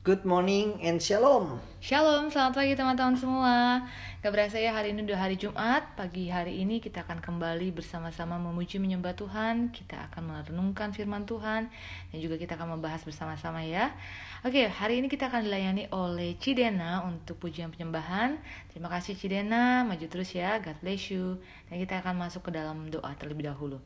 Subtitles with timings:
[0.00, 1.60] Good morning and shalom.
[1.76, 3.84] Shalom, selamat pagi teman-teman semua.
[4.24, 5.92] Gak berasa ya hari ini udah hari Jumat.
[5.92, 9.68] Pagi hari ini kita akan kembali bersama-sama memuji menyembah Tuhan.
[9.68, 11.68] Kita akan merenungkan firman Tuhan
[12.08, 13.92] dan juga kita akan membahas bersama-sama ya.
[14.40, 18.40] Oke, hari ini kita akan dilayani oleh Cidena untuk pujian penyembahan.
[18.72, 20.64] Terima kasih Cidena, maju terus ya.
[20.64, 21.44] God bless you.
[21.68, 23.76] Dan kita akan masuk ke dalam doa terlebih dahulu.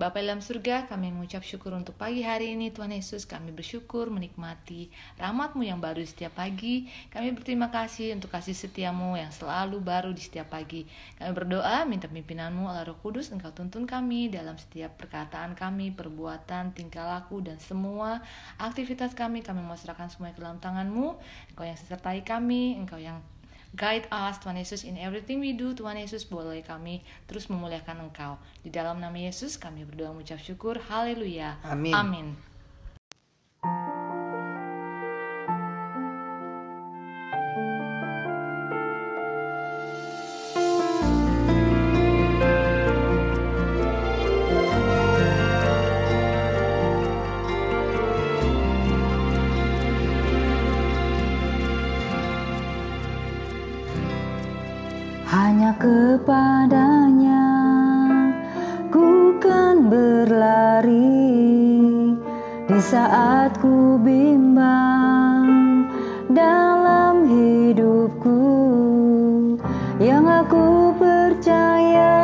[0.00, 3.28] Bapak dalam surga, kami mengucap syukur untuk pagi hari ini Tuhan Yesus.
[3.28, 4.88] Kami bersyukur menikmati
[5.20, 6.88] rahmatmu yang baru setiap pagi.
[7.12, 10.88] Kami berterima kasih untuk kasih setiamu yang selalu baru di setiap pagi.
[11.20, 16.72] Kami berdoa, minta pimpinanmu Allah Roh Kudus, Engkau tuntun kami dalam setiap perkataan kami, perbuatan,
[16.72, 18.24] tingkah laku, dan semua
[18.56, 19.44] aktivitas kami.
[19.44, 21.20] Kami mau serahkan semuanya ke dalam tanganmu.
[21.52, 23.20] Engkau yang sertai kami, Engkau yang
[23.70, 25.70] Guide us Tuhan Yesus in everything we do.
[25.72, 28.34] Tuhan Yesus boleh kami terus memuliakan Engkau.
[28.66, 30.82] Di dalam nama Yesus kami berdoa mengucap syukur.
[30.90, 31.62] Haleluya.
[31.62, 31.94] Amin.
[31.94, 32.49] Amin
[55.60, 57.44] Hanya kepadanya.
[58.88, 61.20] Ku kan berlari
[62.64, 65.84] di saat ku bimbang
[66.32, 68.40] dalam hidupku.
[70.00, 72.16] Yang aku percaya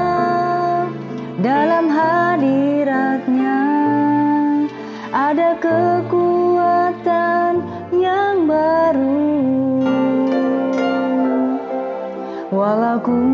[1.36, 3.60] dalam hadiratnya
[5.12, 7.60] ada kekuatan
[7.92, 9.28] yang baru.
[12.56, 13.25] Walau ku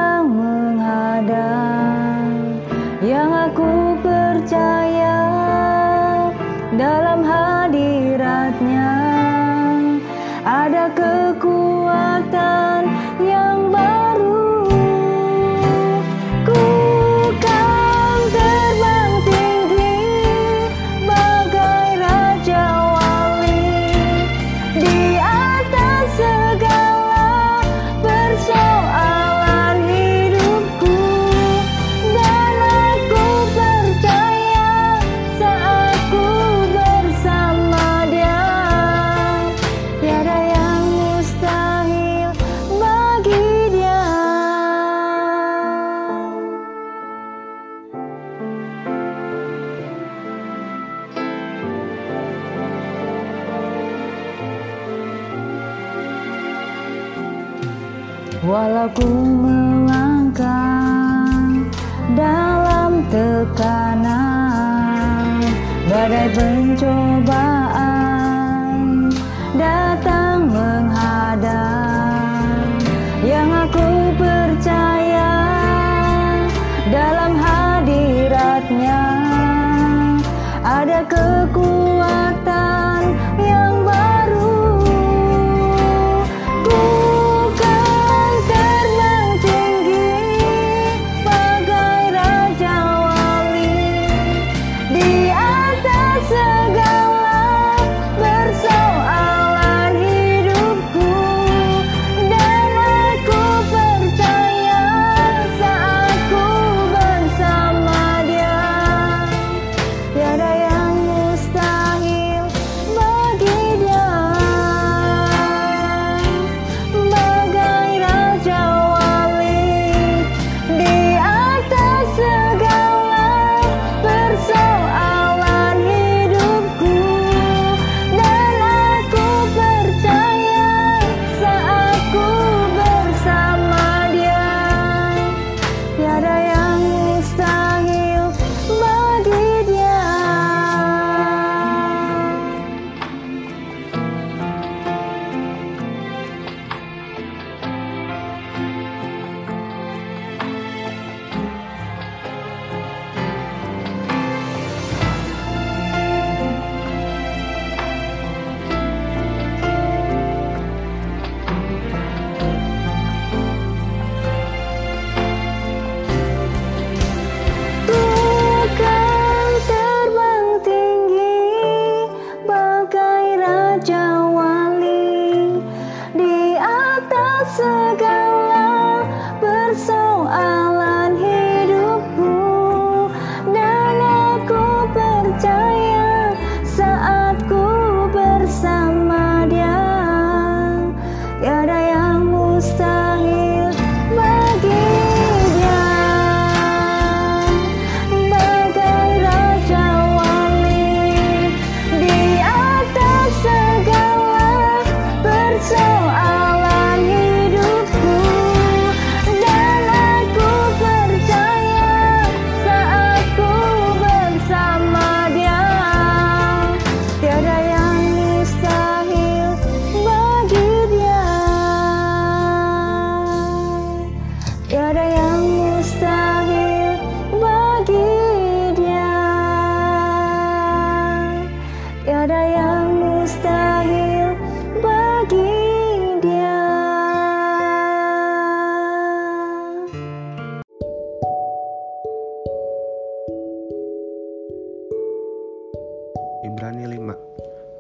[80.93, 81.62] Ada kekuatan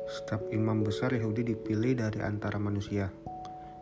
[0.07, 3.09] setiap imam besar Yahudi dipilih dari antara manusia.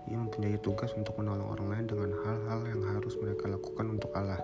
[0.09, 4.41] Ia mempunyai tugas untuk menolong orang lain dengan hal-hal yang harus mereka lakukan untuk Allah.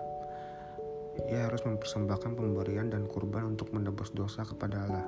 [1.26, 5.06] Ia harus mempersembahkan pemberian dan kurban untuk menebus dosa kepada Allah.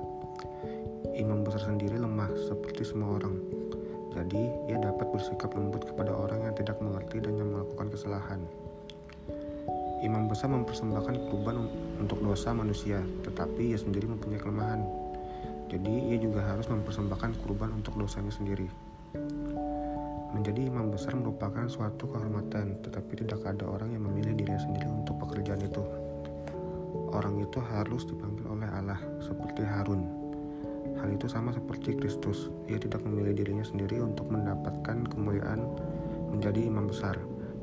[1.15, 3.39] Imam besar sendiri lemah seperti semua orang.
[4.11, 8.43] Jadi, ia dapat bersikap lembut kepada orang yang tidak mengerti dan yang melakukan kesalahan.
[10.01, 11.69] Imam besar mempersembahkan kurban
[12.01, 14.81] untuk dosa manusia, tetapi ia sendiri mempunyai kelemahan.
[15.71, 18.67] Jadi, ia juga harus mempersembahkan kurban untuk dosanya sendiri.
[20.35, 25.15] Menjadi imam besar merupakan suatu kehormatan, tetapi tidak ada orang yang memilih dirinya sendiri untuk
[25.23, 25.79] pekerjaan itu.
[27.11, 30.07] Orang itu harus dipanggil oleh Allah, seperti Harun.
[30.99, 32.51] Hal itu sama seperti Kristus.
[32.67, 35.63] Ia tidak memilih dirinya sendiri untuk mendapatkan kemuliaan
[36.35, 37.15] menjadi imam besar,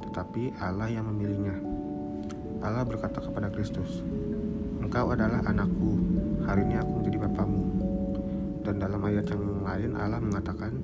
[0.04, 1.56] tetapi Allah yang memilihnya.
[2.64, 4.00] Allah berkata kepada Kristus,
[4.80, 5.96] "Engkau adalah anakku,
[6.44, 7.67] hari ini aku menjadi bapamu."
[8.68, 10.76] Dan dalam ayat yang lain Allah mengatakan,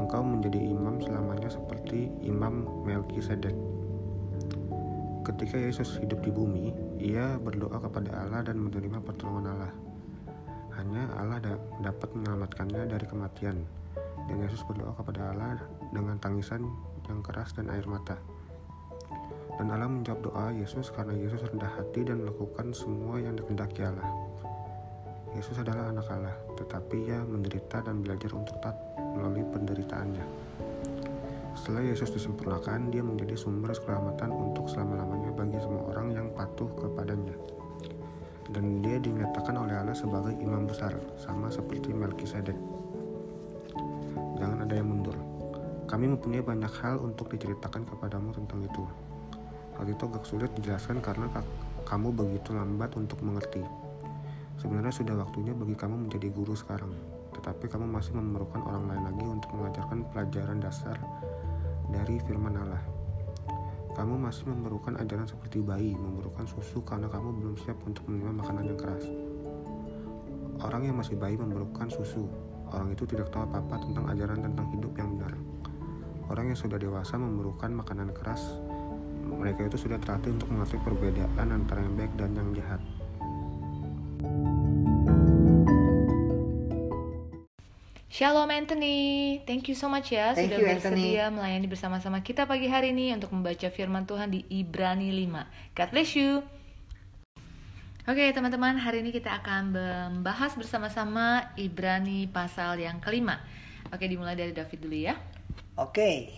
[0.00, 3.52] engkau menjadi imam selamanya seperti Imam Melkisedek.
[5.20, 9.72] Ketika Yesus hidup di bumi, ia berdoa kepada Allah dan menerima pertolongan Allah.
[10.80, 11.52] Hanya Allah da
[11.84, 13.60] dapat menyelamatkannya dari kematian.
[14.32, 15.60] Dan Yesus berdoa kepada Allah
[15.92, 16.64] dengan tangisan
[17.12, 18.16] yang keras dan air mata.
[19.60, 24.25] Dan Allah menjawab doa Yesus karena Yesus rendah hati dan melakukan semua yang dikehendaki Allah.
[25.36, 30.24] Yesus adalah anak Allah, tetapi ia menderita dan belajar untuk taat melalui penderitaannya.
[31.52, 37.36] Setelah Yesus disempurnakan, dia menjadi sumber keselamatan untuk selama-lamanya bagi semua orang yang patuh kepadanya.
[38.48, 42.56] Dan dia dinyatakan oleh Allah sebagai imam besar, sama seperti Melkisedek.
[44.40, 45.20] Jangan ada yang mundur.
[45.84, 48.88] Kami mempunyai banyak hal untuk diceritakan kepadamu tentang itu.
[49.76, 51.28] Hal itu agak sulit dijelaskan karena
[51.84, 53.85] kamu begitu lambat untuk mengerti.
[54.66, 56.90] Sebenarnya sudah waktunya bagi kamu menjadi guru sekarang,
[57.38, 60.98] tetapi kamu masih memerlukan orang lain lagi untuk mengajarkan pelajaran dasar
[61.86, 62.82] dari firman Allah.
[63.94, 68.64] Kamu masih memerlukan ajaran seperti bayi, memerlukan susu karena kamu belum siap untuk menerima makanan
[68.66, 69.06] yang keras.
[70.58, 72.26] Orang yang masih bayi memerlukan susu.
[72.74, 75.32] Orang itu tidak tahu apa-apa tentang ajaran tentang hidup yang benar.
[76.26, 78.42] Orang yang sudah dewasa memerlukan makanan keras.
[79.30, 82.82] Mereka itu sudah terlatih untuk mengerti perbedaan antara yang baik dan yang jahat.
[88.16, 88.96] Shalom Anthony,
[89.44, 91.20] thank you so much ya Thank sudah you, Anthony.
[91.20, 95.76] bersedia melayani bersama-sama kita pagi hari ini untuk membaca firman Tuhan di Ibrani 5.
[95.76, 96.40] God bless you.
[98.08, 99.68] Oke teman-teman, hari ini kita akan
[100.16, 103.36] membahas bersama-sama Ibrani pasal yang kelima.
[103.92, 105.20] Oke, dimulai dari David dulu ya.
[105.76, 106.32] Oke,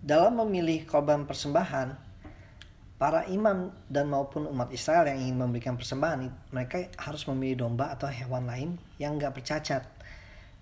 [0.00, 1.92] dalam memilih korban persembahan,
[2.96, 8.08] para imam dan maupun umat Israel yang ingin memberikan persembahan, mereka harus memilih domba atau
[8.08, 10.00] hewan lain yang nggak bercacat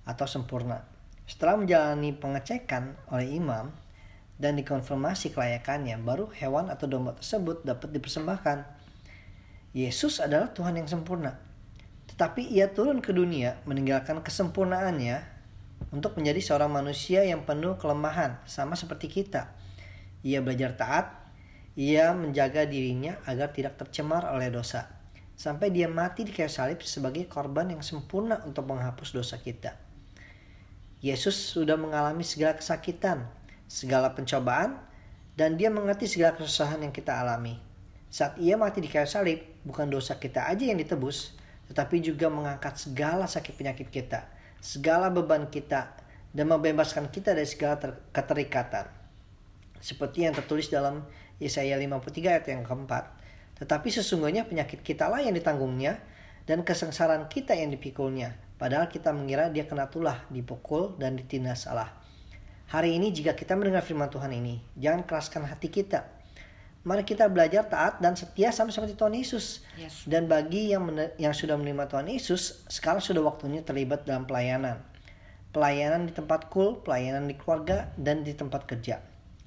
[0.04, 0.84] atau sempurna.
[1.30, 3.70] Setelah menjalani pengecekan oleh imam
[4.40, 8.58] dan dikonfirmasi kelayakannya, baru hewan atau domba tersebut dapat dipersembahkan.
[9.70, 11.38] Yesus adalah Tuhan yang sempurna.
[12.10, 15.22] Tetapi ia turun ke dunia meninggalkan kesempurnaannya
[15.94, 19.54] untuk menjadi seorang manusia yang penuh kelemahan, sama seperti kita.
[20.26, 21.06] Ia belajar taat,
[21.78, 24.90] ia menjaga dirinya agar tidak tercemar oleh dosa,
[25.38, 29.89] sampai dia mati di kayu salib sebagai korban yang sempurna untuk menghapus dosa kita.
[31.00, 33.24] Yesus sudah mengalami segala kesakitan,
[33.64, 34.76] segala pencobaan,
[35.32, 37.56] dan dia mengerti segala kesusahan yang kita alami.
[38.12, 41.40] Saat ia mati di kayu salib, bukan dosa kita aja yang ditebus,
[41.72, 44.28] tetapi juga mengangkat segala sakit penyakit kita,
[44.60, 45.96] segala beban kita,
[46.36, 48.92] dan membebaskan kita dari segala ter- keterikatan.
[49.80, 51.08] Seperti yang tertulis dalam
[51.40, 53.08] Yesaya 53 ayat yang keempat.
[53.56, 55.96] Tetapi sesungguhnya penyakit kita lah yang ditanggungnya,
[56.44, 58.49] dan kesengsaraan kita yang dipikulnya.
[58.60, 61.96] Padahal kita mengira dia kena tulah, dipukul, dan ditindas Allah.
[62.68, 66.04] Hari ini jika kita mendengar firman Tuhan ini, jangan keraskan hati kita.
[66.84, 69.64] Mari kita belajar taat dan setia sama seperti Tuhan Yesus.
[69.80, 70.04] Yes.
[70.04, 74.84] Dan bagi yang yang sudah menerima Tuhan Yesus, sekarang sudah waktunya terlibat dalam pelayanan.
[75.56, 79.00] Pelayanan di tempat kul, pelayanan di keluarga, dan di tempat kerja.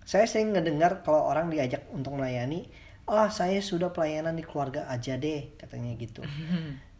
[0.03, 2.65] Saya sering ngedengar kalau orang diajak untuk melayani,
[3.03, 6.23] ah saya sudah pelayanan di keluarga aja deh, katanya gitu.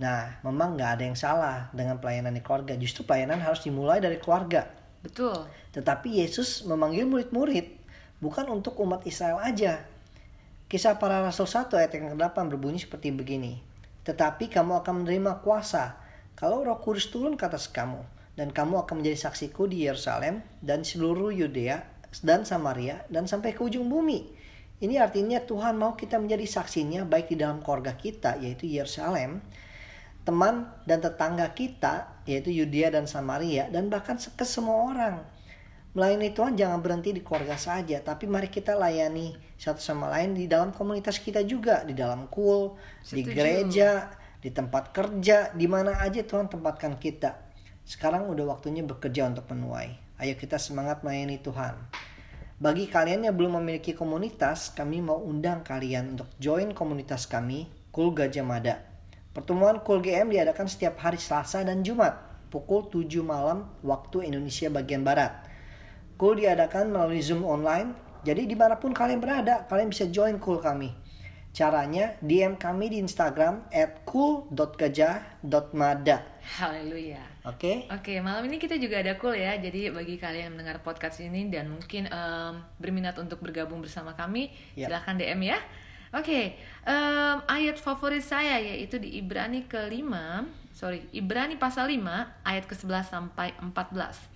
[0.03, 2.75] Nah, memang nggak ada yang salah dengan pelayanan di keluarga.
[2.75, 4.67] Justru pelayanan harus dimulai dari keluarga.
[4.99, 5.47] Betul.
[5.71, 7.71] Tetapi Yesus memanggil murid-murid
[8.19, 9.87] bukan untuk umat Israel aja.
[10.67, 13.63] Kisah para Rasul 1 ayat yang ke-8 berbunyi seperti begini.
[14.03, 15.95] Tetapi kamu akan menerima kuasa
[16.35, 18.03] kalau roh kudus turun ke atas kamu.
[18.33, 21.85] Dan kamu akan menjadi saksiku di Yerusalem dan seluruh Yudea
[22.25, 24.42] dan Samaria dan sampai ke ujung bumi.
[24.83, 29.39] Ini artinya Tuhan mau kita menjadi saksinya baik di dalam keluarga kita yaitu Yerusalem
[30.27, 35.15] teman dan tetangga kita yaitu Yudea dan Samaria dan bahkan ke semua orang.
[35.93, 40.49] Melayani Tuhan jangan berhenti di keluarga saja, tapi mari kita layani satu sama lain di
[40.49, 42.73] dalam komunitas kita juga, di dalam kul,
[43.13, 44.09] di gereja,
[44.41, 47.37] di tempat kerja, di mana aja Tuhan tempatkan kita.
[47.85, 50.17] Sekarang udah waktunya bekerja untuk menuai.
[50.17, 51.77] Ayo kita semangat melayani Tuhan.
[52.61, 58.13] Bagi kalian yang belum memiliki komunitas, kami mau undang kalian untuk join komunitas kami, Kul
[58.13, 58.77] Gajah Mada.
[59.33, 62.13] Pertemuan Kul GM diadakan setiap hari Selasa dan Jumat,
[62.53, 65.33] pukul 7 malam waktu Indonesia bagian Barat.
[66.13, 70.61] Kul diadakan melalui Zoom online, jadi di mana pun kalian berada, kalian bisa join Kul
[70.61, 70.93] kami.
[71.57, 76.21] Caranya, DM kami di Instagram at cool.gajah.mada.
[76.61, 77.32] Haleluya.
[77.43, 77.91] Oke?
[77.91, 79.59] Oke, malam ini kita juga ada cool ya.
[79.59, 84.47] Jadi bagi kalian yang mendengar podcast ini dan mungkin em, berminat untuk bergabung bersama kami,
[84.79, 84.87] Ya.
[84.87, 85.59] silahkan DM ya.
[86.15, 86.55] Oke,
[86.87, 93.51] em, ayat favorit saya yaitu di Ibrani kelima, sorry, Ibrani pasal 5 ayat ke-11 sampai
[93.59, 94.31] 14.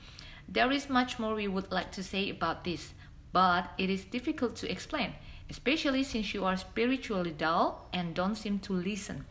[0.52, 2.92] There is much more we would like to say about this,
[3.32, 5.16] but it is difficult to explain,
[5.48, 9.24] especially since you are spiritually dull and don't seem to listen.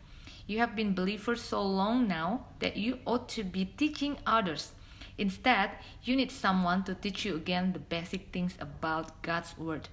[0.46, 4.72] You have been believers so long now that you ought to be teaching others.
[5.18, 5.70] Instead,
[6.04, 9.88] you need someone to teach you again the basic things about God's Word.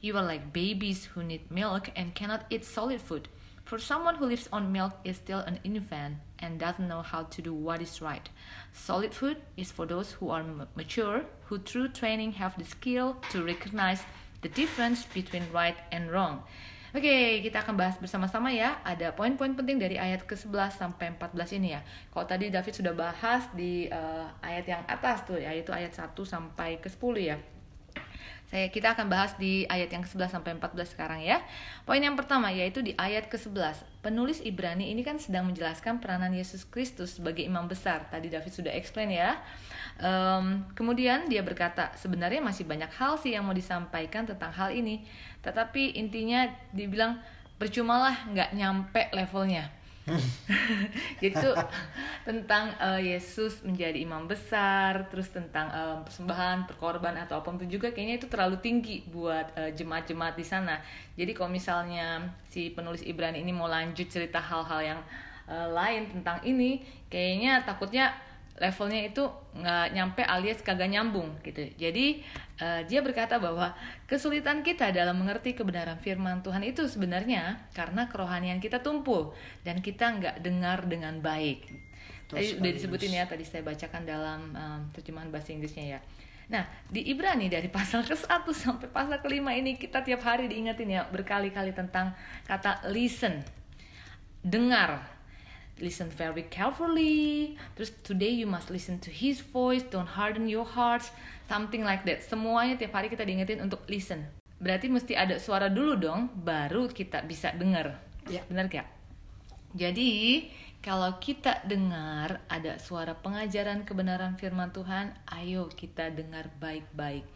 [0.00, 3.28] You are like babies who need milk and cannot eat solid food.
[3.64, 7.42] For someone who lives on milk is still an infant and doesn't know how to
[7.42, 8.28] do what is right.
[8.72, 10.44] Solid food is for those who are
[10.76, 14.02] mature, who through training have the skill to recognize
[14.42, 16.44] the difference between right and wrong.
[16.96, 18.80] Oke, kita akan bahas bersama-sama ya.
[18.80, 21.84] Ada poin-poin penting dari ayat ke-11 sampai 14 ini ya.
[22.08, 26.80] Kalau tadi David sudah bahas di eh, ayat yang atas tuh, yaitu ayat 1 sampai
[26.80, 27.36] ke-10 ya.
[28.46, 31.42] Saya kita akan bahas di ayat yang ke-11 sampai 14 sekarang ya.
[31.82, 33.82] Poin yang pertama yaitu di ayat ke-11.
[34.06, 38.06] Penulis Ibrani ini kan sedang menjelaskan peranan Yesus Kristus sebagai imam besar.
[38.06, 39.42] Tadi David sudah explain ya.
[39.98, 45.02] Em, kemudian dia berkata, sebenarnya masih banyak hal sih yang mau disampaikan tentang hal ini.
[45.42, 47.18] Tetapi intinya dibilang
[47.58, 49.74] percumalah nggak nyampe levelnya.
[51.22, 51.50] Jadi itu
[52.22, 57.90] tentang eh, Yesus menjadi imam besar, terus tentang eh, persembahan, perkorban atau apa itu juga
[57.90, 60.78] kayaknya itu terlalu tinggi buat eh, jemaat-jemaat di sana.
[61.18, 65.00] Jadi kalau misalnya si penulis Ibrani ini mau lanjut cerita hal-hal yang
[65.50, 68.14] eh, lain tentang ini, kayaknya takutnya
[68.56, 69.24] levelnya itu
[69.56, 71.68] nggak nyampe alias kagak nyambung gitu.
[71.76, 72.24] Jadi
[72.60, 73.76] eh, dia berkata bahwa
[74.08, 80.16] kesulitan kita dalam mengerti kebenaran firman Tuhan itu sebenarnya karena kerohanian kita tumpul dan kita
[80.16, 81.68] nggak dengar dengan baik.
[82.26, 86.00] Tadi udah disebutin ya, tadi saya bacakan dalam em, terjemahan bahasa Inggrisnya ya.
[86.46, 91.02] Nah, di Ibrani dari pasal ke-1 sampai pasal ke-5 ini kita tiap hari diingetin ya
[91.10, 92.14] berkali-kali tentang
[92.46, 93.42] kata listen.
[94.42, 95.15] Dengar.
[95.76, 97.52] Listen very carefully.
[97.76, 101.12] Terus today you must listen to his voice, don't harden your hearts,
[101.52, 102.24] something like that.
[102.24, 104.24] Semuanya tiap hari kita diingetin untuk listen.
[104.56, 108.00] Berarti mesti ada suara dulu dong, baru kita bisa dengar.
[108.24, 108.40] Ya.
[108.48, 108.88] Benar gak?
[109.76, 110.48] Jadi,
[110.80, 117.28] kalau kita dengar ada suara pengajaran kebenaran firman Tuhan, ayo kita dengar baik-baik.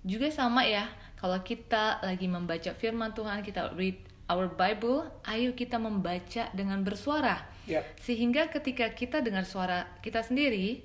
[0.00, 0.88] Juga sama ya,
[1.20, 4.00] kalau kita lagi membaca firman Tuhan, kita read
[4.32, 7.44] our Bible, ayo kita membaca dengan bersuara.
[7.64, 7.80] Ya.
[8.04, 10.84] Sehingga ketika kita dengar suara kita sendiri,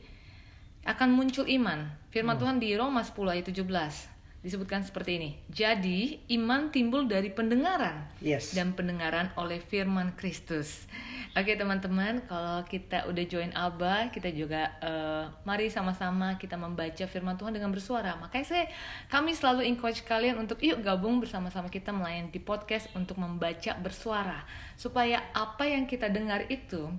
[0.87, 1.91] akan muncul iman.
[2.09, 3.67] Firman Tuhan di Roma 10 ayat 17
[4.39, 5.31] disebutkan seperti ini.
[5.51, 8.55] Jadi, iman timbul dari pendengaran Yes.
[8.55, 10.87] dan pendengaran oleh firman Kristus.
[11.37, 17.37] Oke teman-teman, kalau kita udah join Alba, kita juga eh, mari sama-sama kita membaca firman
[17.37, 18.17] Tuhan dengan bersuara.
[18.17, 18.65] Makanya saya,
[19.13, 24.41] kami selalu encourage kalian untuk yuk gabung bersama-sama kita melayani di podcast untuk membaca bersuara,
[24.73, 26.89] supaya apa yang kita dengar itu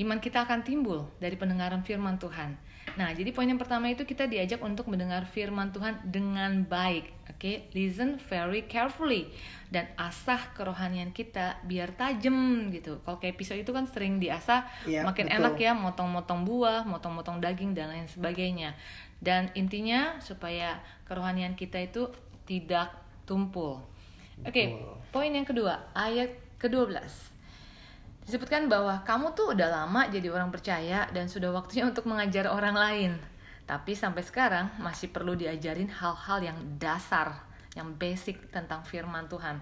[0.00, 2.56] iman kita akan timbul dari pendengaran firman Tuhan.
[2.94, 7.10] Nah, jadi poin yang pertama itu kita diajak untuk mendengar firman Tuhan dengan baik.
[7.34, 9.26] Oke, listen very carefully
[9.72, 13.02] dan asah kerohanian kita biar tajam gitu.
[13.02, 15.38] Kalau kayak pisau itu kan sering diasah Iya, makin betul.
[15.42, 18.78] enak ya, motong-motong buah, motong-motong daging dan lain sebagainya.
[19.18, 22.12] Dan intinya supaya kerohanian kita itu
[22.44, 22.92] tidak
[23.24, 23.80] tumpul.
[24.44, 25.00] Oke, Betul.
[25.10, 27.33] poin yang kedua, ayat ke-12.
[28.24, 32.76] Disebutkan bahwa kamu tuh udah lama jadi orang percaya dan sudah waktunya untuk mengajar orang
[32.76, 33.12] lain.
[33.64, 39.56] Tapi sampai sekarang masih perlu diajarin hal-hal yang dasar, yang basic tentang firman Tuhan.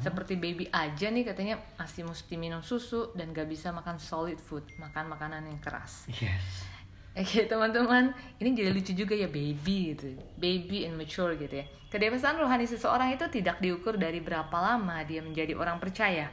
[0.00, 4.68] Seperti baby aja nih katanya masih mesti minum susu dan gak bisa makan solid food,
[4.76, 6.04] makan makanan yang keras.
[6.20, 6.68] Yes.
[7.20, 11.66] Oke teman-teman, ini jadi lucu juga ya baby gitu, baby and mature gitu ya.
[11.90, 16.30] Kedewasaan rohani seseorang itu tidak diukur dari berapa lama dia menjadi orang percaya.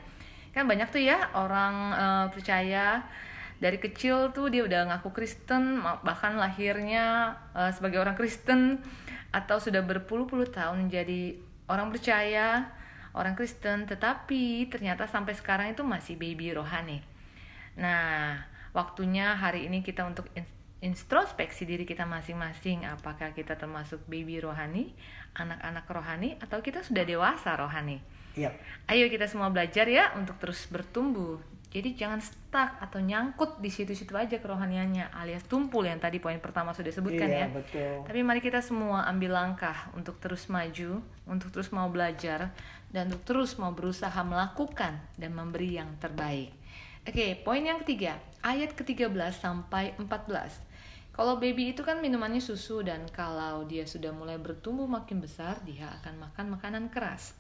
[0.57, 3.05] Kan banyak tuh ya orang eh, percaya.
[3.57, 8.81] Dari kecil tuh dia udah ngaku Kristen bahkan lahirnya eh, sebagai orang Kristen.
[9.29, 11.37] Atau sudah berpuluh-puluh tahun menjadi
[11.69, 12.73] orang percaya
[13.13, 13.85] orang Kristen.
[13.85, 17.05] Tetapi ternyata sampai sekarang itu masih baby rohani.
[17.77, 18.41] Nah
[18.73, 20.49] waktunya hari ini kita untuk in-
[20.81, 22.89] introspeksi diri kita masing-masing.
[22.89, 24.97] Apakah kita termasuk baby rohani
[25.37, 28.01] anak-anak rohani atau kita sudah dewasa rohani
[28.37, 28.53] Iya.
[28.85, 31.41] Ayo kita semua belajar ya untuk terus bertumbuh.
[31.67, 36.71] Jadi jangan stuck atau nyangkut di situ-situ aja kerohaniannya alias tumpul yang tadi poin pertama
[36.71, 37.47] sudah disebutkan Iya, ya.
[37.51, 37.93] betul.
[38.07, 42.55] Tapi mari kita semua ambil langkah untuk terus maju, untuk terus mau belajar
[42.87, 46.55] dan untuk terus mau berusaha melakukan dan memberi yang terbaik.
[47.03, 50.63] Oke, poin yang ketiga, ayat ke-13 sampai 14.
[51.11, 55.89] Kalau baby itu kan minumannya susu dan kalau dia sudah mulai bertumbuh makin besar, dia
[55.99, 57.35] akan makan makanan keras.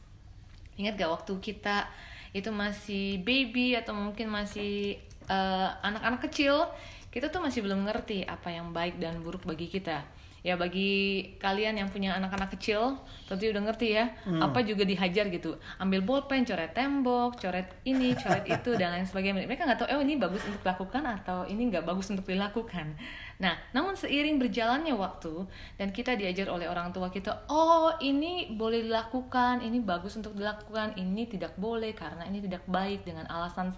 [0.77, 1.89] Ingat gak waktu kita
[2.31, 6.69] itu masih baby atau mungkin masih eh, anak-anak kecil,
[7.09, 10.05] kita tuh masih belum ngerti apa yang baik dan buruk bagi kita.
[10.45, 12.95] Ya bagi kalian yang punya anak-anak kecil,
[13.27, 15.59] tentu udah ngerti ya, apa juga dihajar gitu.
[15.75, 19.43] Ambil bolpen, coret tembok, coret ini, coret itu dan lain sebagainya.
[19.43, 22.95] Mereka nggak tahu, oh ini bagus untuk dilakukan atau ini nggak bagus untuk dilakukan.
[23.37, 25.45] Nah, namun seiring berjalannya waktu
[25.77, 30.97] dan kita diajar oleh orang tua kita, oh ini boleh dilakukan, ini bagus untuk dilakukan,
[30.97, 33.69] ini tidak boleh karena ini tidak baik dengan alasan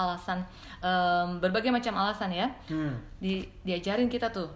[0.00, 0.48] alasan
[0.80, 2.48] em, berbagai macam alasan ya.
[2.72, 2.96] Hmm.
[3.20, 4.48] Di, diajarin kita tuh.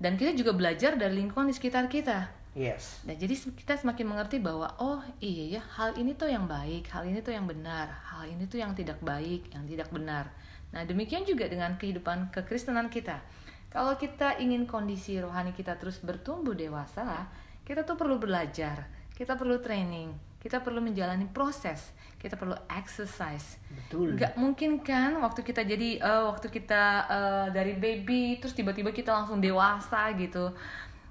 [0.00, 2.38] Dan kita juga belajar dari lingkungan di sekitar kita.
[2.56, 3.04] Yes.
[3.04, 7.04] Nah, jadi kita semakin mengerti bahwa oh iya ya, hal ini tuh yang baik, hal
[7.04, 10.32] ini tuh yang benar, hal ini tuh yang tidak baik, yang tidak benar.
[10.72, 13.20] Nah, demikian juga dengan kehidupan kekristenan kita.
[13.68, 17.28] Kalau kita ingin kondisi rohani kita terus bertumbuh dewasa,
[17.68, 23.60] kita tuh perlu belajar, kita perlu training, kita perlu menjalani proses, kita perlu exercise.
[23.68, 24.16] Betul.
[24.16, 29.12] Nggak mungkin kan waktu kita jadi eh, waktu kita eh, dari baby terus tiba-tiba kita
[29.12, 30.54] langsung dewasa gitu.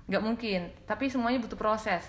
[0.10, 0.60] Nggak mungkin.
[0.90, 2.08] Tapi semuanya butuh proses.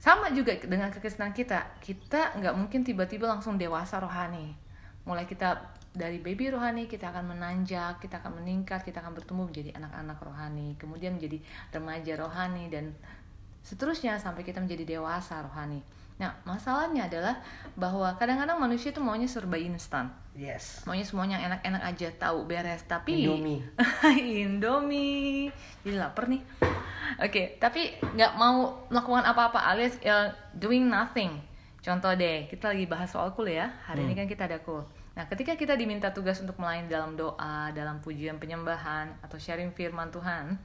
[0.00, 1.76] Sama juga dengan kekristenan kita.
[1.84, 4.56] Kita nggak mungkin tiba-tiba langsung dewasa rohani.
[5.04, 9.74] Mulai kita dari baby rohani kita akan menanjak, kita akan meningkat, kita akan bertumbuh menjadi
[9.74, 11.42] anak-anak rohani, kemudian menjadi
[11.74, 12.94] remaja rohani dan
[13.66, 15.82] seterusnya sampai kita menjadi dewasa rohani.
[16.20, 17.40] Nah, masalahnya adalah
[17.80, 20.12] bahwa kadang-kadang manusia itu maunya serba instan.
[20.36, 20.84] Yes.
[20.84, 23.64] Maunya semuanya enak-enak aja, tahu beres, tapi Indomie.
[24.44, 25.48] Indomie.
[25.80, 26.44] Jadi lapar nih.
[27.24, 31.49] Oke, tapi nggak mau melakukan apa-apa alias uh, doing nothing.
[31.80, 33.72] Contoh deh, kita lagi bahas soal kul ya.
[33.88, 34.84] Hari ini kan kita ada kul.
[35.16, 40.12] Nah, ketika kita diminta tugas untuk melayani dalam doa, dalam pujian penyembahan atau sharing firman
[40.12, 40.60] Tuhan,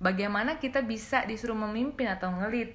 [0.00, 2.72] bagaimana kita bisa disuruh memimpin atau ngelit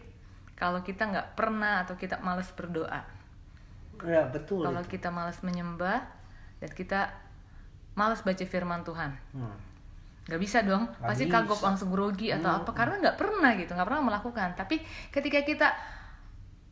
[0.54, 3.02] kalau kita nggak pernah atau kita males berdoa?
[4.02, 4.62] Ya, betul.
[4.62, 4.98] Kalau itu.
[4.98, 6.06] kita malas menyembah
[6.58, 7.10] dan kita
[7.94, 9.58] malas baca firman Tuhan, Hmm.
[10.26, 10.86] nggak bisa dong.
[10.86, 11.34] Nggak Pasti bisa.
[11.38, 14.50] kagok langsung grogi atau apa karena nggak pernah gitu, nggak pernah melakukan.
[14.54, 15.68] Tapi ketika kita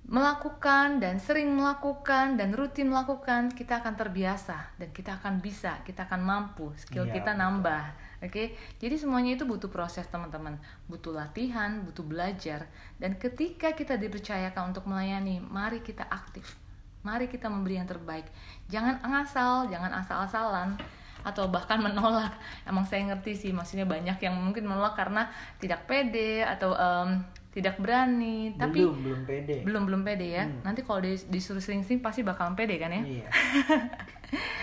[0.10, 6.10] melakukan dan sering melakukan dan rutin melakukan, kita akan terbiasa dan kita akan bisa, kita
[6.10, 8.10] akan mampu, skill Iya, kita nambah.
[8.26, 10.58] Oke, jadi semuanya itu butuh proses teman-teman,
[10.90, 12.66] butuh latihan, butuh belajar,
[12.98, 16.58] dan ketika kita dipercayakan untuk melayani, mari kita aktif,
[17.06, 18.28] mari kita memberi yang terbaik.
[18.68, 20.76] Jangan ngasal, jangan asal-asalan,
[21.24, 22.34] atau bahkan menolak.
[22.68, 25.30] Emang saya ngerti sih, maksudnya banyak yang mungkin menolak karena
[25.62, 29.56] tidak pede atau em, tidak berani, tapi belum belum pede.
[29.66, 30.46] belum belum pede ya.
[30.62, 33.02] Nanti kalau dis- disuruh sering-sering pasti bakalan pede kan ya?
[33.02, 33.28] Iya.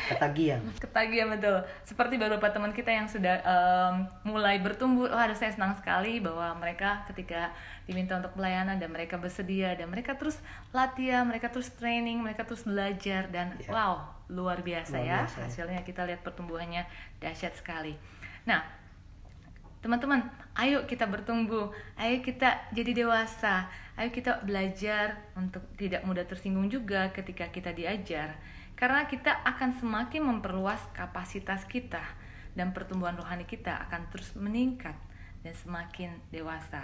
[0.06, 0.62] Ketagihan.
[0.78, 1.58] Ketagihan betul.
[1.82, 7.02] Seperti beberapa teman kita yang sudah em, mulai bertumbuh, wah saya senang sekali bahwa mereka
[7.10, 7.50] ketika
[7.82, 10.38] diminta untuk pelayanan dan mereka bersedia dan mereka terus
[10.70, 13.66] latihan, mereka terus training, mereka terus belajar dan Ya.
[13.68, 13.94] wow
[14.26, 15.44] luar biasa Luar ya biasa ya.
[15.50, 16.86] hasilnya kita lihat pertumbuhannya
[17.18, 17.98] dahsyat sekali.
[18.46, 18.62] Nah
[19.86, 20.18] teman-teman,
[20.58, 27.14] ayo kita bertumbuh, ayo kita jadi dewasa, ayo kita belajar untuk tidak mudah tersinggung juga
[27.14, 28.34] ketika kita diajar,
[28.74, 32.02] karena kita akan semakin memperluas kapasitas kita
[32.58, 34.98] dan pertumbuhan rohani kita akan terus meningkat
[35.46, 36.82] dan semakin dewasa.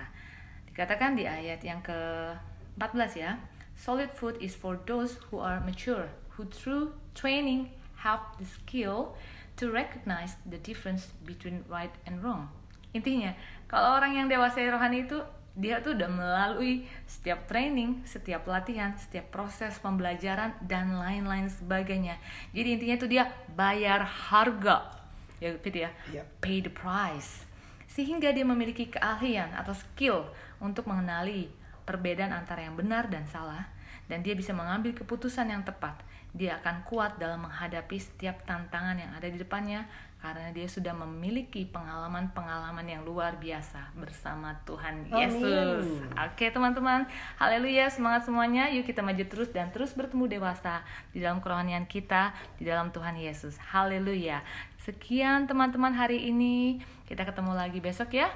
[0.71, 3.43] Dikatakan di ayat yang ke-14 ya,
[3.75, 6.07] solid food is for those who are mature,
[6.38, 7.75] who through training
[8.07, 9.19] have the skill
[9.59, 12.62] to recognize the difference between right and wrong.
[12.92, 13.33] Intinya,
[13.68, 15.20] kalau orang yang dewasa rohani itu
[15.52, 22.16] dia tuh udah melalui setiap training, setiap latihan, setiap proses pembelajaran dan lain-lain sebagainya.
[22.57, 24.96] Jadi intinya itu dia bayar harga.
[25.37, 25.90] Ya, Fit ya.
[26.09, 26.24] Iya.
[26.40, 27.44] Pay the price.
[27.85, 30.24] Sehingga dia memiliki keahlian atau skill
[30.57, 31.52] untuk mengenali
[31.85, 33.68] perbedaan antara yang benar dan salah,
[34.09, 36.00] dan dia bisa mengambil keputusan yang tepat.
[36.33, 39.85] Dia akan kuat dalam menghadapi setiap tantangan yang ada di depannya
[40.22, 45.18] karena dia sudah memiliki pengalaman-pengalaman yang luar biasa bersama Tuhan Amin.
[45.18, 45.98] Yesus.
[46.14, 47.11] Oke teman-teman,
[47.42, 48.70] haleluya semangat semuanya.
[48.70, 53.18] Yuk kita maju terus dan terus bertemu dewasa di dalam kerohanian kita di dalam Tuhan
[53.18, 53.58] Yesus.
[53.58, 54.46] Haleluya.
[54.87, 56.78] Sekian teman-teman hari ini.
[57.11, 58.30] Kita ketemu lagi besok ya.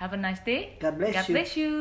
[0.00, 0.80] Have a nice day.
[0.80, 1.34] God bless God you.
[1.36, 1.72] bless you.